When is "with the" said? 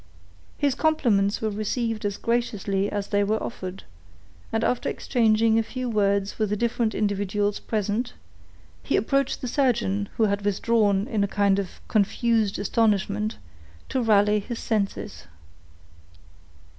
6.39-6.55